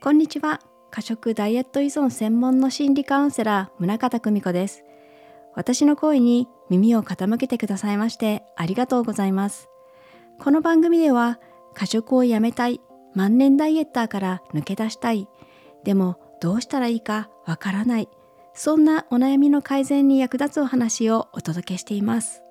[0.00, 0.60] こんにちは。
[0.92, 4.84] 過食ダイエット依存専門の心理カウンセラー宗像久美子です。
[5.56, 9.68] 私の声に耳を傾けてくださいましてありがとうございます。
[10.38, 11.40] この番組では
[11.74, 12.80] 過食をやめたい
[13.16, 15.28] 万年ダイエッターから抜け出したい
[15.82, 18.08] でもどうしたらいいかわからない
[18.54, 22.44] そんなお悩みの改善に役立つお話をお届けしています。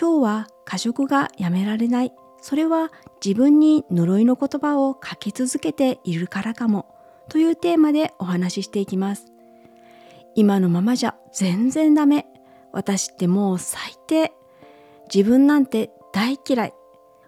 [0.00, 2.12] 今日は過食がやめられない
[2.42, 2.90] それは
[3.24, 6.86] 自分に呪いの言葉をかけ続けているからかも
[7.28, 9.32] というテーマでお話ししていきます。
[10.34, 12.26] 今のままじゃ全然ダメ。
[12.72, 14.32] 私ってもう最低。
[15.12, 16.74] 自分なんて大嫌い。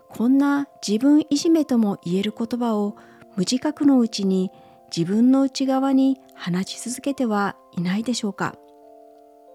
[0.09, 2.97] こんな自分いじめとも言える言葉を
[3.37, 4.51] 無自覚のうちに
[4.95, 8.57] 自分の内側に放ち続けてはいないでしょうか。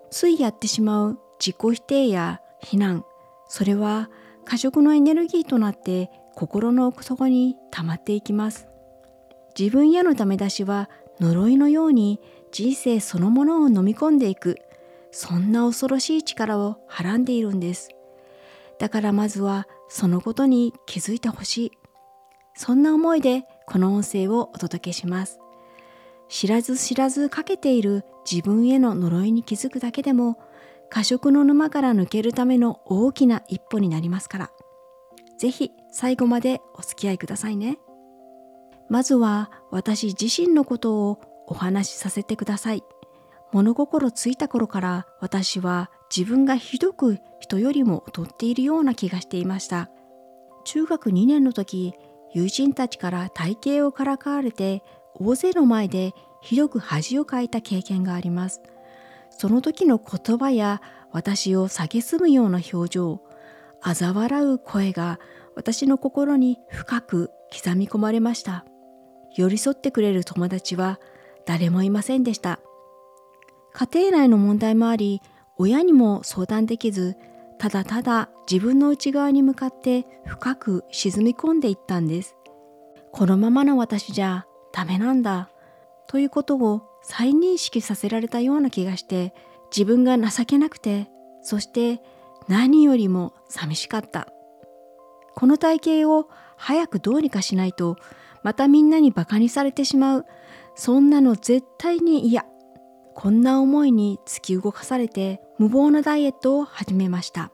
[0.09, 3.03] ついやってしまう自己否定や非難、
[3.47, 4.09] それは
[4.49, 8.67] 過食のエネルギーとなって心の奥底に溜まっていきます。
[9.57, 10.89] 自分へのダメ出しは
[11.19, 12.19] 呪いのように
[12.51, 14.57] 人生そのものを飲み込んでいく
[15.11, 17.89] そんな恐ろしい力をはらんでいるんです。
[18.79, 21.71] だからまずはそのことに気づいてほしい。
[22.55, 25.39] そんな思いでこの音声をお届けします。
[26.27, 30.39] 知らず知らずかけている自分への呪いに気づくだけでも
[30.89, 34.51] 過食の沼から抜けるための大きな一歩になりますから。
[35.37, 37.77] ぜひ最後までお付き合いくださいね。
[38.89, 42.83] まずは私自身のことをお話しさせてください。
[43.51, 49.89] 物心ついた頃から私は自分がひどく人よりも劣っているような気がしていました。
[50.65, 51.93] 中学2年の時、
[52.33, 54.83] 友人たちから体型をからかわれて
[55.15, 58.61] 大勢の前でひどく恥をかいた経験があります。
[59.39, 60.81] その時の言葉や
[61.13, 63.21] 私を蔑むような表情
[63.81, 65.17] 嘲笑う声が
[65.55, 68.65] 私の心に深く刻み込まれました。
[69.33, 70.99] 寄り添ってくれる友達は
[71.45, 72.59] 誰もいませんでした。
[73.71, 75.21] 家庭内の問題もあり
[75.55, 77.15] 親にも相談できず
[77.59, 82.35] ただただ自分の内側に向かって深く沈み込んでいったんです。
[83.13, 85.49] このままの私じゃダメなんだ。
[86.07, 89.33] ということを再認識させられたような気がして
[89.75, 91.09] 自分が情けなくて
[91.41, 92.03] そして
[92.47, 94.27] 何よりも寂しかった。
[95.35, 97.97] この体型を早くどうにかしないと
[98.43, 100.25] またみんなにバカにされてしまう。
[100.75, 102.45] そんなの絶対に嫌。
[103.15, 107.51] こんな思いに突き動かされて無謀なダイエットを始めました。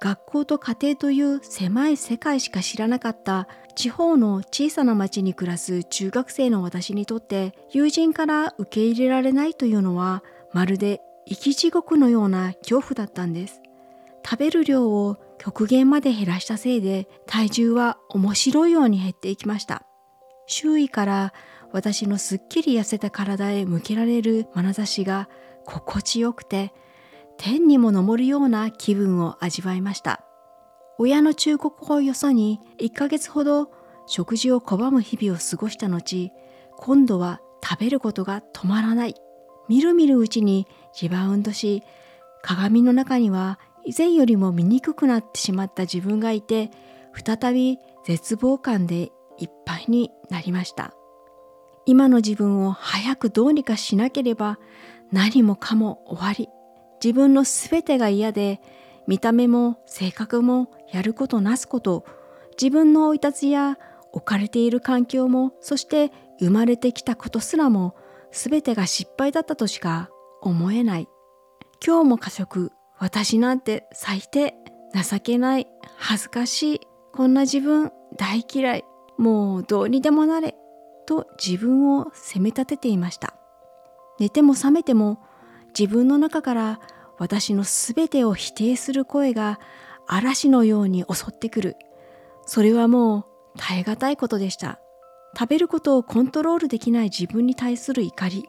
[0.00, 13.62] 学校と家庭という狭い世界しか知らなかった地方の小さな町に暮らす中学生の私にとって友人から受け入れられないというのはまるで生き地獄のような恐怖だったんです
[14.24, 19.84] 食べる量を極限まで減らしたせいで体重は面白いように減っていきました
[20.48, 21.32] 周囲から
[21.70, 25.28] 私のすっきり痩せた体へ向けられる眼差しが
[25.64, 26.72] 心地よくて
[27.36, 30.27] 天にも昇るような気分を味わいました。
[30.98, 33.70] 親の忠告をよそに1ヶ月ほど
[34.06, 36.32] 食事を拒む日々を過ごした後、
[36.76, 39.14] 今度は食べることが止まらない。
[39.68, 40.66] みるみるうちに
[41.00, 41.84] リバウンドし、
[42.42, 46.70] 鏡の中には以前よりも醜くなってしまった自分がいて、
[47.14, 50.94] 再び絶望感でいっぱいになりました。
[51.86, 54.58] 今の自分を早くどうにかしなければ
[55.12, 56.48] 何もかも終わり。
[57.02, 58.60] 自分の全てが嫌で
[59.08, 62.04] 見た目も性格もやることなすこと
[62.60, 63.78] 自分の生い立ちや
[64.12, 67.96] 置かれている環境もそして生まれてきたことすらも
[68.30, 70.10] 全てが失敗だったとしか
[70.42, 71.08] 思えない。
[71.84, 74.54] 今日も過食私なんて最低
[74.94, 75.66] 情けない
[75.96, 76.80] 恥ずかしい
[77.14, 78.84] こんな自分大嫌い
[79.16, 80.54] もうどうにでもなれ
[81.06, 83.34] と自分を責め立てていました。
[84.20, 85.18] 寝ても覚めても
[85.78, 86.80] 自分の中から
[87.18, 89.60] 私の全てを否定する声が
[90.06, 91.76] 嵐のように襲ってくる。
[92.46, 93.24] それはもう
[93.58, 94.80] 耐え難いことでした。
[95.38, 98.48] 食べることをコントロールできない自分に対する怒り、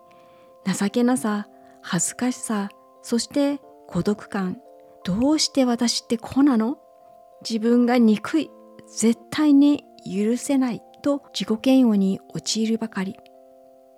[0.66, 1.48] 情けなさ、
[1.82, 2.70] 恥ずかしさ、
[3.02, 4.62] そして孤独感。
[5.04, 6.78] どうして私ってこうなの？
[7.42, 8.52] 自分が憎い、
[8.88, 13.18] 絶対に許せないと自己嫌悪に陥るばかり。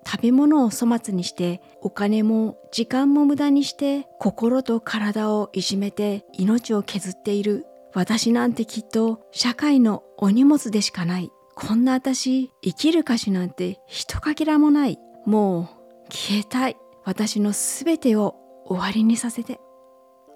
[0.06, 11.30] 食べ物を粗末にしてお金も時間も無駄にして心と体をいじめて命を削っている私なんてきっと社会のお荷物でしかない。
[11.56, 14.98] こんな私生きる価値なんてひとかけらもない。
[15.26, 15.70] も
[16.08, 16.78] う消えたい。
[17.04, 19.60] 私の全てを終わりにさせて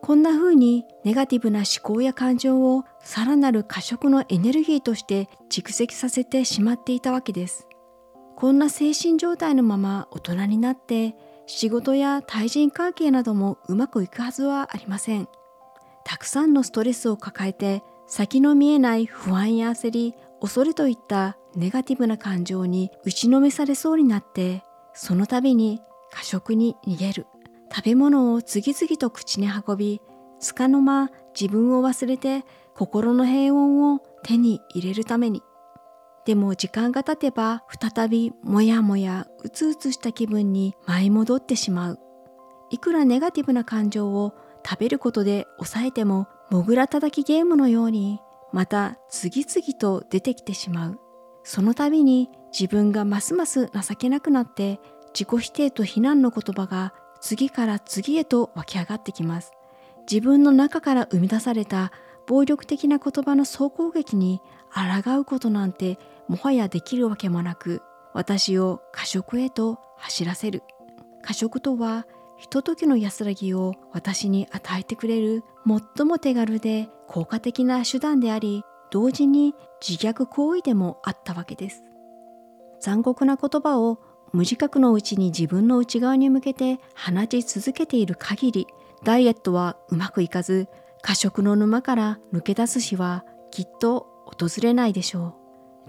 [0.01, 7.67] こんな風にネガティブな思考や感情をさらなる過食のエネルギーとして蓄積させてしまっていたわけです。
[8.35, 11.15] こんな精神状態のまま大人になって
[11.47, 15.27] 仕事や対人関係などもうまくいくはずはありません。
[16.03, 27.25] たくさんのストレスを抱えて先の見えない不安や焦り、恐れといったネガティブな感情に打ちのめされそうになってその度に過食に逃げる
[27.73, 30.01] 食べ物を次々と口に運び
[30.39, 31.09] つかの間
[31.39, 32.43] 自分を忘れて
[32.75, 35.41] 心の平穏を手に入れるために
[36.25, 37.63] でも時間が経てば
[37.93, 41.99] 再びもやもやうつうつした気分に舞い戻ってしまう。
[42.71, 44.33] いくらネガティブな感情を
[44.67, 48.19] 食べることで抑えてももぐらたたきゲームのように
[48.51, 50.99] また次々と出てきてしまう。
[51.43, 54.79] その度に自分がますます情けなくなって
[55.13, 59.51] 自己否定と非難の言葉が次から次へと湧き上がってきます。
[60.11, 61.91] 自分の中から生み出された
[62.27, 64.41] 暴力的な言葉の総攻撃に
[64.75, 67.81] 抗うことなんてもはやできるわけもなく
[68.13, 70.63] 私を過食へと走らせる。
[71.21, 72.05] 過食とは
[72.37, 75.43] ひとときの安らぎを私に与えてくれる
[75.95, 79.55] 最も手軽で効果的な手段であり同時に
[79.85, 81.83] 自虐行為でもあったわけです。
[82.81, 83.99] 残酷な言葉を
[84.33, 88.67] 無自覚のうちに自分の内側に向けて放ち続けている限り
[89.03, 90.67] ダイエットはうまくいかず
[91.01, 95.33] 過食の沼から抜け出す日はきっと訪れないでしょう。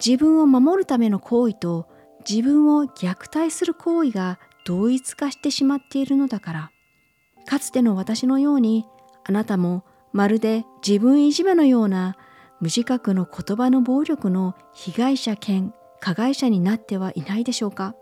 [0.04, 1.88] 自分を守るための行為と
[2.28, 6.70] 自分を虐待する行為が同一化してしまっているのだから。
[7.46, 8.84] かつての私のように
[9.24, 12.16] あなたもまるで自分いじめのような
[12.60, 17.94] 無自覚の言葉の暴力の被害者兼加害者になってはいないでしょうか。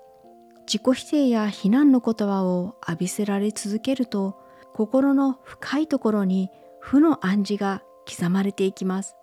[0.67, 4.39] 自己否定や非難の言葉を浴びせられ続けると
[4.73, 6.51] 心の深いところに
[6.81, 9.15] 負の暗示が刻まれていきます。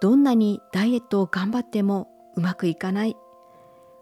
[0.00, 3.16] どんなにダイエットを頑張ってもうまくいかない。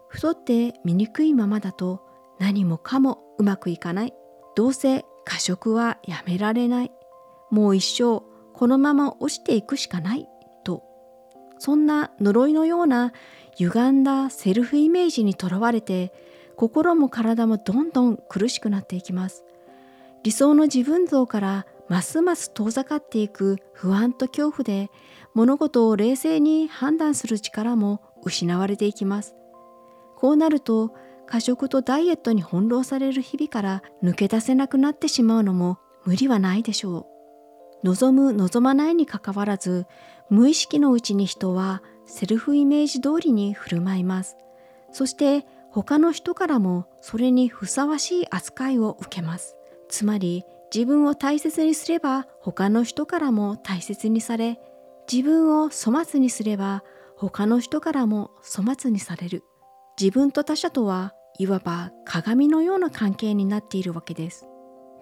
[0.07, 2.01] 太って醜いままだと
[2.39, 4.13] 何もかもうまくいかない。
[4.55, 6.91] どうせ過食はやめられない。
[7.49, 10.27] もう一生このまま落ちていくしかない。
[10.63, 10.83] と。
[11.59, 13.13] そんな呪いのような
[13.57, 16.13] 歪んだセルフイメージにとらわれて
[16.55, 19.43] 心も体もどんどん苦しくなっていきます。
[20.23, 24.89] 理想の自分像からますます遠ざかっていく不安と恐怖で
[25.35, 29.35] 物事を冷静に判断する力も失われていきます。
[30.15, 30.93] こうなると
[31.27, 37.85] 過食とダイエットに翻弄される日々から抜け出せなくなってしまうのも無理はないでしょう。
[37.87, 39.85] 望む望まないにかかわらず
[40.29, 44.37] 無意識のうちに人はセルフイメージ通りに振る舞います。
[44.91, 49.57] そして他の人からもそれにふさわしい扱いを受けます。
[49.89, 54.59] つまり自分を大切にすれば他の人からも大切にされ
[55.11, 56.83] 自分を粗末にすれば
[57.17, 59.43] 他の人からも粗末にされる
[59.99, 64.47] 自分と他者とはいわば鏡のような関係になっているわけです。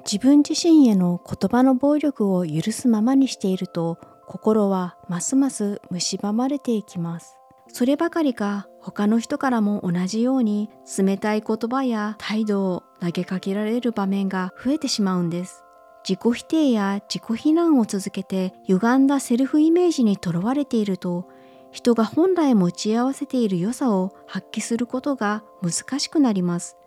[0.05, 3.97] 自分自身への言葉の暴力を許すままにしていると
[4.27, 7.37] 心はますます蝕まれていきます。
[7.69, 15.62] そればかりか他の人からも同じように冷たい言葉や態度を投げかけられる場面が増えてしまうんです。
[16.07, 21.29] 自己否定や自己非難を続けて歪んだセルフイメージにとらわれていると
[21.73, 26.77] 人が本来持ち合わせている良さを発揮することが難しくなります。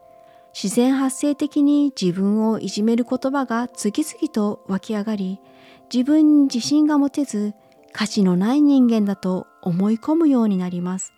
[0.54, 5.40] 自然発生的に自分をいじめる言葉が次々と湧き上がり、
[5.92, 7.52] 自分に自信が持てず、
[7.92, 11.12] 価値のない人間だと思い込むようになります。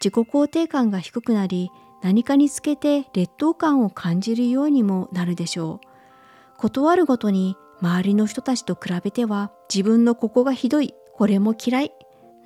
[0.00, 5.93] 自己肯定感が低くなり、何かにつけて劣等感を感じるようにもなるでしょう。
[6.58, 11.92] 断るごとに周りの人たちと比べては自分のここがひどい、これも嫌い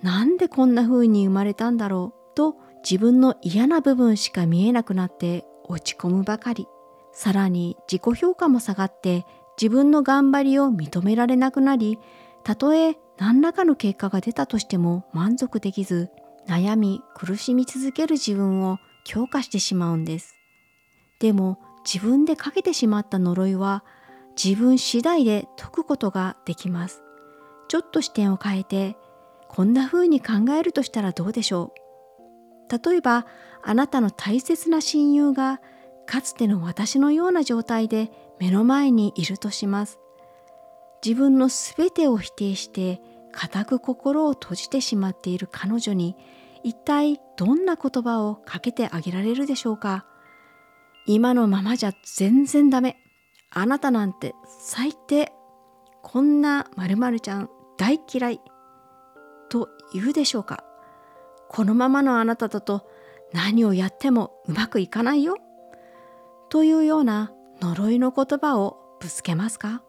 [0.03, 2.57] なんでこんな風に生まれたんだろうと
[2.89, 6.67] 自分の嫌な部分しか見えなくなって落ち込むばかり。
[7.13, 9.25] さらに自己評価も下がって
[9.61, 11.99] 自分の頑張りを認められなくなり、
[12.45, 16.11] たとえ何らかの結果が出たとしても満足できず、
[16.47, 20.37] 悩み苦しみ続ける自分を強化してしまうんです。
[21.19, 23.85] でも自分でかけてしまった呪いは
[24.43, 27.03] 自分次第で解くことができます。
[27.67, 28.97] ちょっと視点を変えて
[29.49, 31.73] こんな風に考えるとしたらどうでしょ
[32.71, 32.89] う？
[32.91, 33.27] 例えば
[33.63, 35.61] あなたの大切な親友が
[36.07, 39.99] かつての私のような状態で目の前にいるとします。
[41.05, 43.01] 自分の全てを否定して
[43.33, 46.17] 固く心を閉じてしまっている彼女に
[46.63, 50.07] 一体どんな言葉をかけてあげられるでしょうか？
[51.07, 52.97] 今のままじゃ全然ダメ。
[53.51, 55.33] あなたなんて最低
[56.03, 58.41] こんな〇〇ちゃん大嫌い
[59.49, 60.65] と言うでしょうか？
[61.49, 62.87] このままのあなただと
[63.33, 65.37] 何をやってもうまくいかないよ。
[66.51, 69.83] というような呪いの言葉をぶつけますか？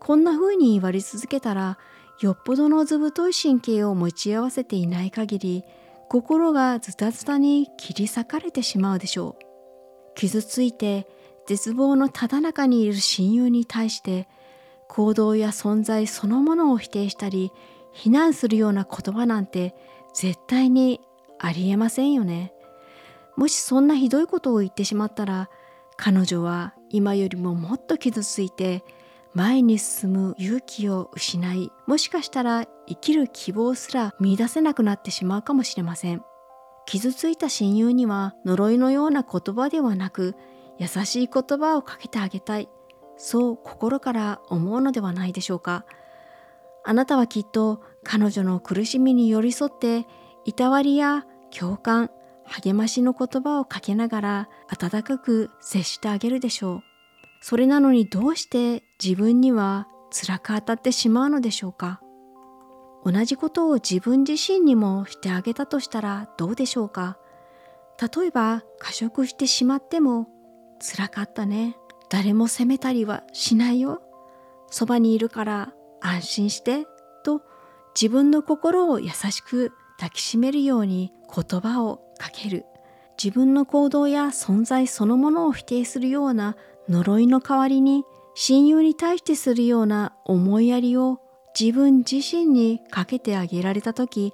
[0.00, 1.78] こんな風に言われ続けたら
[2.20, 5.64] よっぽどの図太い神経を持ち合わせていない限り
[6.08, 9.44] 心がズタズタに切り裂かれてしまうでしょう。
[10.16, 11.06] 傷ついて
[11.48, 14.28] 絶望のただ中にいる親友に対して
[14.86, 17.52] 行動や存在そのものを否定したり
[17.92, 19.74] 非難するような言葉なんて
[20.12, 21.00] 絶対に
[21.38, 22.52] ありえませんよね。
[23.34, 25.48] もしそんなひどいことを言ってしまったら
[25.96, 28.84] 彼女は今よりももっと傷ついて
[29.32, 36.22] 前に進む勇気を失いもしかしたら生きる希望すら見出せなくなってしまうかもしれません。
[36.84, 40.34] 傷ついた親友には呪いのような言葉ではなく
[40.78, 42.68] 優しい言葉をかけてあげたい。
[43.16, 45.84] そう心から思うのではないでしょうか。
[46.84, 50.06] あなたはきっと彼女の苦しみに寄り添って
[50.44, 52.10] いたわりや共感
[52.44, 56.80] 励ましの言葉をかけながら温かく接してあげるでしょう。
[57.40, 62.00] それなのにどうして自分には辛く当たってしまうのでしょうか。
[63.04, 67.18] 同じことを自分自身にもしてあげたとしたらどうでしょうか。
[68.00, 70.28] 例えば過食してしまっても
[70.80, 71.76] 辛かったね。
[72.10, 74.02] 誰も責めたりはしないよ。
[74.70, 76.86] そばにいるから安心して
[77.24, 77.42] と
[78.00, 82.64] 自分の心を優しく抱きしめるように言葉をかける。
[83.22, 86.56] 自分の行動や存在そのものを否定するような
[86.88, 88.04] 呪いの代わりに
[88.34, 91.20] 親友に対してするような思いやりを
[91.58, 94.32] 自分自身にかけてあげられた時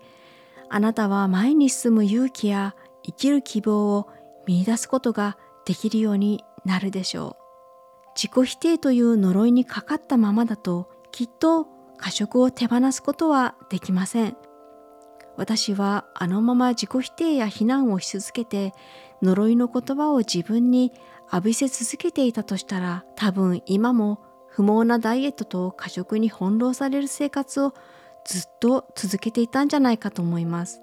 [0.68, 4.08] あなたは前に進む勇気や生きる希望を
[4.46, 7.44] 見出すことができるようになるでしょう。
[8.14, 11.66] 自己否定という呪いにかかったままだときっと
[11.97, 14.37] 過食を手放すことはできません。
[15.37, 18.73] 私はあのまま自己否定や非難をし続けて
[19.21, 20.92] 呪いの言葉を自分に
[21.33, 27.75] 浴びせ続けていたとしたら多分今も不毛なダイエットと過食に翻弄される生活を
[28.25, 30.80] ずっと続けていたんじゃないかと思います。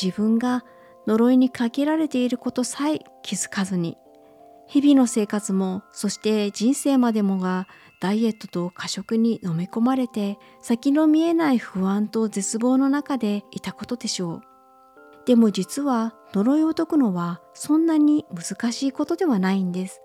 [0.00, 0.64] 自分が
[1.08, 3.98] 呪いにかけられていることさえ気づかずに
[4.68, 7.66] 日々の生活もそして人生までもが
[8.00, 14.42] ダイエットと過食に飲み込まれて先の見えない不安と絶望の中でいたことでしょう
[15.28, 20.00] でも実は呪いを解くのはそんなに難しいことではないんです。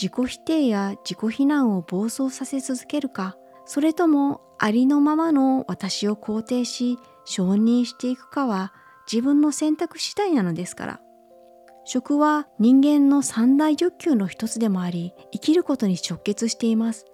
[0.00, 8.72] 自己否定や自己非難を暴走させ続けるか、それともありのままの私を肯定し承認していくかは
[9.10, 11.00] 自分の選択次第なのですから。
[11.84, 17.06] 食は人間の三大欲求の一つでもあり、生きることに直結しています。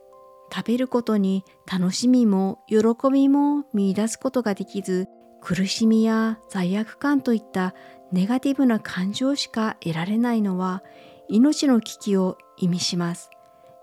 [0.52, 2.78] 食べることに楽しみも喜
[3.12, 5.06] びも見出すことができず、
[5.40, 7.74] 苦しみや罪悪感といった
[8.12, 10.82] ネガティブな感情しか得られないのは
[11.28, 13.30] 命の危機を意味します。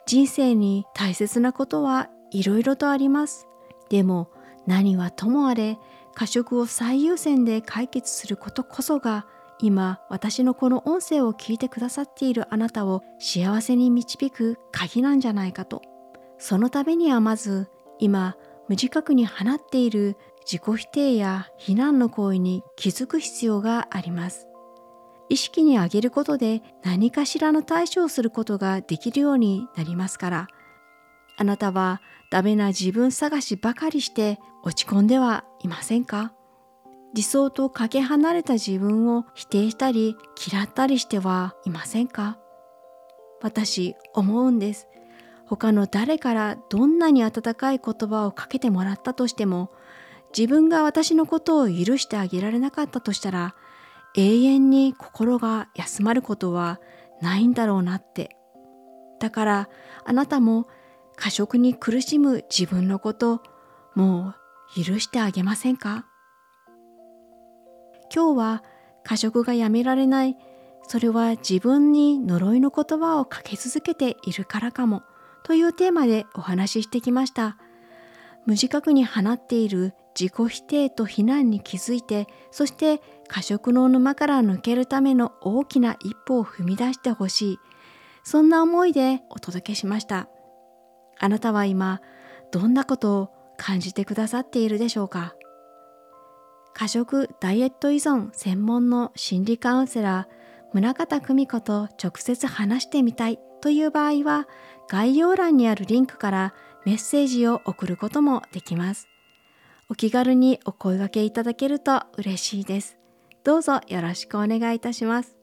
[0.05, 3.47] 人生に大切なことはいろいろとあります。
[3.89, 4.29] でも
[4.65, 5.77] 何はともあれ
[6.13, 9.25] 過食を最優先で解決することこそが
[9.59, 15.81] 今私のこの音声を聞いてくださっているあなたを幸せに導く鍵なんじゃないかと。
[16.37, 18.35] そのためにはまず今
[18.67, 24.47] 無自覚に放っている自己否定や非難の行為に気づく必要があります。
[25.29, 30.47] 意識に上げることで何かしらの対処をすることができるようになりますから、
[31.37, 32.01] あなたは
[32.31, 36.33] ダメな自分探しばかりして落ち込んではいませんか？
[37.13, 40.15] 理想とかけ離れた自分を否定したり
[40.51, 42.37] 嫌ったりしてはいませんか？
[43.41, 44.87] 私思うんです。
[45.45, 49.69] 他の誰からどんなに温かい言葉をかけてもらったとしても
[50.37, 53.53] 自分が私のことを許してあげられなかったとしたら
[54.15, 56.79] 永遠に心が休まることは
[57.21, 58.37] ないんだろうなって。
[59.19, 59.69] だから
[60.05, 60.67] あなたも
[61.17, 63.43] 過食に苦しむ自分のこと
[63.93, 64.35] もう
[64.75, 66.05] 許してあげませんか？
[68.13, 68.63] 今日は
[69.03, 70.37] 過食がやめられない。
[70.87, 75.03] それは自分に呪いの言葉をかけ続けているからかも。
[75.43, 77.57] というテーマでお話ししてきました。
[78.45, 87.59] 無自覚に放っている自己否定と非難に気づいてそして過食の沼から抜けるための大きな一歩を踏み出してほしい。
[88.23, 90.27] そんな思いでお届けしました。
[91.19, 92.01] あなたは今
[92.51, 93.29] どんなことを
[93.61, 95.35] 感じてくださっているでしょうか
[96.73, 104.47] 過食ダイエット依存専門の心理カウンセラー宗像久美子と直接話してみたいという場合は
[104.89, 106.53] 概要欄にあるリンクから
[106.85, 109.11] メッセージを送ることもできます
[109.91, 112.97] お気軽にお声掛けいただけると嬉しいです。
[113.43, 115.35] どうぞよろしくお願いいたします。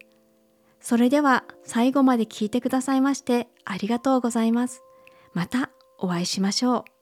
[0.81, 4.83] それでは最後まで聞いてくださいましてありがとうございます。
[5.35, 6.98] またお会いしましょう。